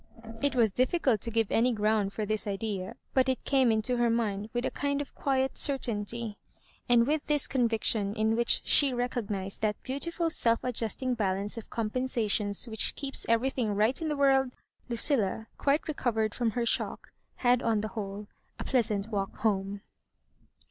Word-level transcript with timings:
It 0.41 0.55
was 0.55 0.71
difficult 0.71 1.21
to 1.21 1.29
give 1.29 1.51
any 1.51 1.71
ground 1.71 2.11
for 2.11 2.25
this 2.25 2.47
idea, 2.47 2.95
but 3.13 3.29
it 3.29 3.43
came 3.45 3.71
into 3.71 3.97
her 3.97 4.09
mind 4.09 4.49
with 4.51 4.65
a 4.65 4.71
^ 4.71 4.73
kind 4.73 4.99
of 4.99 5.13
quiet 5.13 5.55
certainty; 5.55 6.39
and 6.89 7.05
with 7.05 7.27
this 7.27 7.47
convic 7.47 7.83
* 7.83 7.83
tion, 7.83 8.15
in 8.15 8.35
which 8.35 8.61
she 8.65 8.93
recognised 8.95 9.61
that 9.61 9.79
beautiful 9.83 10.31
self 10.31 10.63
adjusting 10.63 11.13
balance 11.13 11.55
of 11.55 11.69
compensations 11.69 12.67
which 12.67 12.95
keeps 12.95 13.27
everything 13.29 13.75
right 13.75 14.01
in 14.01 14.09
the 14.09 14.17
world, 14.17 14.49
Lucilla, 14.89 15.45
quite 15.59 15.87
re 15.87 15.93
covered 15.93 16.33
from 16.33 16.49
her 16.57 16.65
shock, 16.65 17.11
had 17.35 17.61
on 17.61 17.81
the 17.81 17.89
whole 17.89 18.25
a 18.57 18.63
pleasant 18.63 19.09
walk 19.09 19.35
home. 19.41 19.81